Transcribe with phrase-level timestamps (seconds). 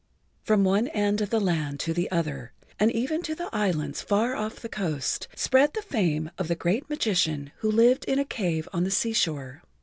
[0.41, 4.35] From one end of the land to the other, and even to the islands far
[4.35, 8.67] off the coast, spread the fame of the great magician who lived in a cave
[8.73, 9.61] on the sea shore.